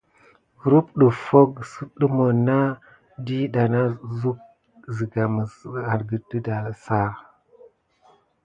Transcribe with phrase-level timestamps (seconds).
[0.57, 2.57] Kurum ɗəffo kis kudumona
[3.25, 4.31] dina na uksu
[4.95, 5.53] siga mis
[6.19, 7.19] gəldala ça agate.